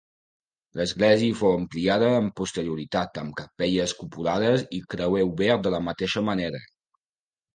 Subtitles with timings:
[0.79, 6.63] L'església fou ampliada amb posterioritat amb capelles cupulades i creuer obert de la mateixa manera.